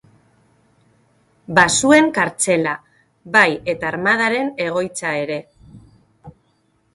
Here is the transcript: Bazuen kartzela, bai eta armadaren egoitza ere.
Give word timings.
Bazuen 1.59 2.07
kartzela, 2.15 2.73
bai 3.37 3.45
eta 3.75 3.89
armadaren 3.91 4.51
egoitza 4.67 5.13
ere. 5.27 5.39